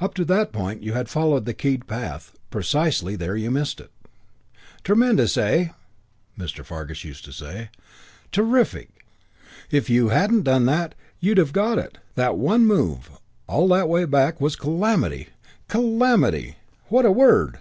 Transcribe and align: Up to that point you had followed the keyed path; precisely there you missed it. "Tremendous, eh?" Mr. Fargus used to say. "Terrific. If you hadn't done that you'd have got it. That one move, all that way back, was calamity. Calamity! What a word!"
Up 0.00 0.14
to 0.14 0.24
that 0.24 0.50
point 0.52 0.82
you 0.82 0.94
had 0.94 1.08
followed 1.08 1.44
the 1.44 1.54
keyed 1.54 1.86
path; 1.86 2.34
precisely 2.50 3.14
there 3.14 3.36
you 3.36 3.52
missed 3.52 3.78
it. 3.78 3.92
"Tremendous, 4.82 5.36
eh?" 5.36 5.68
Mr. 6.36 6.64
Fargus 6.64 7.04
used 7.04 7.24
to 7.24 7.30
say. 7.32 7.70
"Terrific. 8.32 9.06
If 9.70 9.88
you 9.88 10.08
hadn't 10.08 10.42
done 10.42 10.66
that 10.66 10.96
you'd 11.20 11.38
have 11.38 11.52
got 11.52 11.78
it. 11.78 11.98
That 12.16 12.36
one 12.36 12.66
move, 12.66 13.10
all 13.46 13.68
that 13.68 13.88
way 13.88 14.06
back, 14.06 14.40
was 14.40 14.56
calamity. 14.56 15.28
Calamity! 15.68 16.56
What 16.88 17.06
a 17.06 17.12
word!" 17.12 17.60